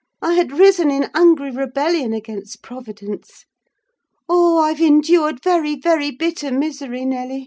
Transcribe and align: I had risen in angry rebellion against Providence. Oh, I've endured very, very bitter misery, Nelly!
I 0.19 0.33
had 0.33 0.51
risen 0.53 0.89
in 0.89 1.11
angry 1.13 1.51
rebellion 1.51 2.11
against 2.11 2.63
Providence. 2.63 3.45
Oh, 4.27 4.57
I've 4.57 4.81
endured 4.81 5.43
very, 5.43 5.75
very 5.79 6.09
bitter 6.09 6.51
misery, 6.51 7.05
Nelly! 7.05 7.39